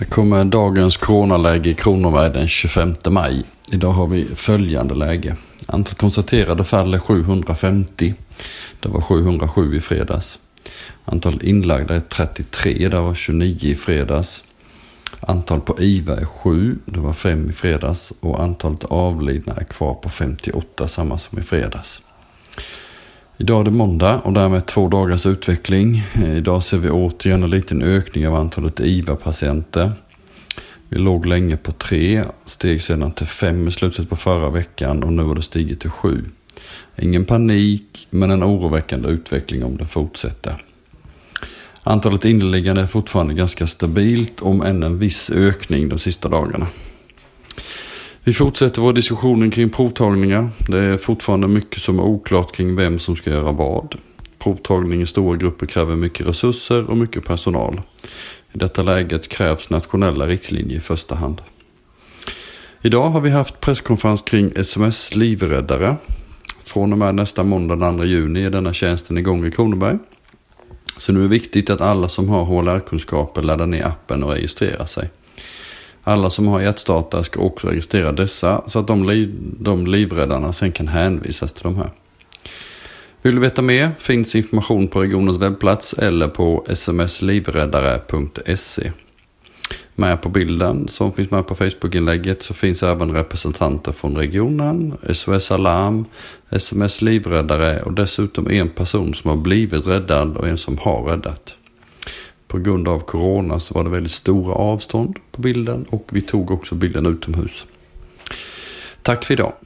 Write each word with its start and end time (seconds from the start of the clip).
Här 0.00 0.06
kommer 0.06 0.44
dagens 0.44 0.96
coronaläge 0.96 1.70
i 1.70 1.74
Kronoberg 1.74 2.32
den 2.32 2.48
25 2.48 2.94
maj. 3.10 3.44
Idag 3.72 3.90
har 3.90 4.06
vi 4.06 4.24
följande 4.24 4.94
läge. 4.94 5.36
Antal 5.66 5.94
konstaterade 5.94 6.64
fall 6.64 6.94
är 6.94 6.98
750. 6.98 8.14
Det 8.80 8.88
var 8.88 9.00
707 9.00 9.76
i 9.76 9.80
fredags. 9.80 10.38
Antal 11.04 11.40
inlagda 11.42 11.94
är 11.94 12.00
33. 12.00 12.88
Det 12.88 13.00
var 13.00 13.14
29 13.14 13.70
i 13.70 13.74
fredags. 13.74 14.44
Antal 15.20 15.60
på 15.60 15.76
IVA 15.78 16.16
är 16.16 16.24
7. 16.24 16.78
Det 16.84 17.00
var 17.00 17.12
5 17.12 17.50
i 17.50 17.52
fredags. 17.52 18.12
Och 18.20 18.42
antalet 18.42 18.84
avlidna 18.84 19.54
är 19.54 19.64
kvar 19.64 19.94
på 19.94 20.08
58, 20.08 20.88
samma 20.88 21.18
som 21.18 21.38
i 21.38 21.42
fredags. 21.42 22.02
Idag 23.40 23.60
är 23.60 23.64
det 23.64 23.70
måndag 23.70 24.20
och 24.20 24.32
därmed 24.32 24.66
två 24.66 24.88
dagars 24.88 25.26
utveckling. 25.26 26.02
Idag 26.36 26.62
ser 26.62 26.78
vi 26.78 26.90
återigen 26.90 27.42
en 27.42 27.50
liten 27.50 27.82
ökning 27.82 28.28
av 28.28 28.34
antalet 28.34 28.80
IVA-patienter. 28.80 29.92
Vi 30.88 30.98
låg 30.98 31.26
länge 31.26 31.56
på 31.56 31.72
tre, 31.72 32.24
steg 32.44 32.82
sedan 32.82 33.12
till 33.12 33.26
fem 33.26 33.68
i 33.68 33.70
slutet 33.70 34.10
på 34.10 34.16
förra 34.16 34.50
veckan 34.50 35.02
och 35.02 35.12
nu 35.12 35.22
har 35.22 35.34
det 35.34 35.42
stigit 35.42 35.80
till 35.80 35.90
sju. 35.90 36.24
Ingen 36.96 37.24
panik, 37.24 38.08
men 38.10 38.30
en 38.30 38.44
oroväckande 38.44 39.08
utveckling 39.08 39.64
om 39.64 39.76
det 39.76 39.86
fortsätter. 39.86 40.64
Antalet 41.82 42.24
inneliggande 42.24 42.82
är 42.82 42.86
fortfarande 42.86 43.34
ganska 43.34 43.66
stabilt, 43.66 44.40
om 44.40 44.62
än 44.62 44.82
en 44.82 44.98
viss 44.98 45.30
ökning 45.30 45.88
de 45.88 45.98
sista 45.98 46.28
dagarna. 46.28 46.66
Vi 48.28 48.34
fortsätter 48.34 48.82
vår 48.82 48.92
diskussion 48.92 49.50
kring 49.50 49.70
provtagningar. 49.70 50.48
Det 50.68 50.78
är 50.78 50.96
fortfarande 50.96 51.48
mycket 51.48 51.82
som 51.82 51.98
är 51.98 52.02
oklart 52.02 52.52
kring 52.52 52.76
vem 52.76 52.98
som 52.98 53.16
ska 53.16 53.30
göra 53.30 53.52
vad. 53.52 53.94
Provtagning 54.38 55.02
i 55.02 55.06
stora 55.06 55.36
grupper 55.36 55.66
kräver 55.66 55.96
mycket 55.96 56.26
resurser 56.26 56.90
och 56.90 56.96
mycket 56.96 57.24
personal. 57.24 57.80
I 58.52 58.58
detta 58.58 58.82
läget 58.82 59.28
krävs 59.28 59.70
nationella 59.70 60.26
riktlinjer 60.26 60.76
i 60.76 60.80
första 60.80 61.14
hand. 61.14 61.42
Idag 62.82 63.10
har 63.10 63.20
vi 63.20 63.30
haft 63.30 63.60
presskonferens 63.60 64.22
kring 64.22 64.52
sms 64.56 65.14
livräddare. 65.14 65.96
Från 66.64 66.92
och 66.92 66.98
med 66.98 67.14
nästa 67.14 67.44
måndag 67.44 67.76
den 67.76 67.96
2 67.96 68.04
juni 68.04 68.44
är 68.44 68.50
denna 68.50 68.72
tjänsten 68.72 69.18
igång 69.18 69.46
i 69.46 69.50
Kronoberg. 69.50 69.98
Så 70.96 71.12
nu 71.12 71.18
är 71.18 71.22
det 71.22 71.28
viktigt 71.28 71.70
att 71.70 71.80
alla 71.80 72.08
som 72.08 72.28
har 72.28 72.44
HLR-kunskaper 72.44 73.42
laddar 73.42 73.66
ner 73.66 73.86
appen 73.86 74.22
och 74.22 74.30
registrerar 74.30 74.86
sig. 74.86 75.10
Alla 76.08 76.30
som 76.30 76.48
har 76.48 76.60
hjärtstartare 76.60 77.24
ska 77.24 77.40
också 77.40 77.66
registrera 77.66 78.12
dessa 78.12 78.62
så 78.66 78.78
att 78.78 78.86
de, 78.86 79.04
liv, 79.04 79.34
de 79.60 79.86
livräddarna 79.86 80.52
sen 80.52 80.72
kan 80.72 80.88
hänvisas 80.88 81.52
till 81.52 81.62
de 81.62 81.76
här. 81.76 81.90
Vill 83.22 83.34
du 83.34 83.40
veta 83.40 83.62
mer 83.62 83.90
finns 83.98 84.34
information 84.34 84.88
på 84.88 85.00
regionens 85.00 85.38
webbplats 85.38 85.92
eller 85.92 86.28
på 86.28 86.66
smslivräddare.se. 86.74 88.92
Med 89.94 90.22
på 90.22 90.28
bilden 90.28 90.88
som 90.88 91.12
finns 91.12 91.30
med 91.30 91.46
på 91.46 91.54
Facebook-inlägget 91.54 92.42
så 92.42 92.54
finns 92.54 92.82
även 92.82 93.10
representanter 93.10 93.92
från 93.92 94.16
regionen, 94.16 94.94
SOS 95.12 95.50
Alarm, 95.50 96.04
SMS 96.50 97.02
Livräddare 97.02 97.82
och 97.82 97.92
dessutom 97.92 98.50
en 98.50 98.68
person 98.68 99.14
som 99.14 99.30
har 99.30 99.36
blivit 99.36 99.86
räddad 99.86 100.36
och 100.36 100.48
en 100.48 100.58
som 100.58 100.78
har 100.78 101.02
räddat. 101.02 101.56
På 102.48 102.58
grund 102.58 102.88
av 102.88 103.00
corona 103.00 103.60
så 103.60 103.74
var 103.74 103.84
det 103.84 103.90
väldigt 103.90 104.12
stora 104.12 104.54
avstånd 104.54 105.18
på 105.30 105.42
bilden 105.42 105.86
och 105.88 106.08
vi 106.12 106.20
tog 106.20 106.50
också 106.50 106.74
bilden 106.74 107.06
utomhus. 107.06 107.66
Tack 109.02 109.24
för 109.24 109.34
idag. 109.34 109.52